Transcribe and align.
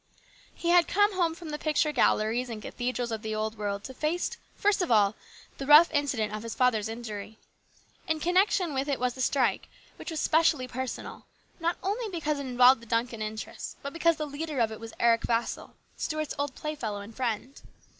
He 0.55 0.69
had 0.69 0.87
come 0.87 1.13
home 1.13 1.35
from 1.35 1.49
the 1.51 1.59
picture 1.59 1.91
galleries 1.91 2.49
and 2.49 2.59
24 2.63 2.69
HIS 2.69 2.71
BROTHER'S 2.71 2.71
KEEPER. 2.71 2.71
cathedrals 2.71 3.11
of 3.11 3.21
the 3.21 3.35
Old 3.35 3.55
World 3.59 3.83
to 3.83 3.93
face, 3.93 4.31
first 4.55 4.81
of 4.81 4.89
all, 4.89 5.15
this 5.59 5.67
rough 5.67 5.91
incident 5.93 6.33
of 6.33 6.41
his 6.41 6.55
father's 6.55 6.89
injury. 6.89 7.37
In 8.07 8.19
connection 8.19 8.73
with 8.73 8.87
it 8.87 8.99
was 8.99 9.13
the 9.13 9.21
strike, 9.21 9.69
which 9.97 10.09
was 10.09 10.19
specially 10.19 10.67
personal, 10.67 11.27
not 11.59 11.77
only 11.83 12.09
because 12.09 12.39
it 12.39 12.47
involved 12.47 12.81
the 12.81 12.87
Duncan 12.87 13.21
interests, 13.21 13.75
but 13.83 13.93
because 13.93 14.15
the 14.15 14.25
leader 14.25 14.57
of 14.59 14.71
it 14.71 14.79
was 14.79 14.91
Eric 14.99 15.21
Vassall, 15.27 15.75
Stuart's 15.97 16.33
old 16.39 16.55
playfellow 16.55 17.01
and 17.01 17.15
friend. 17.15 17.61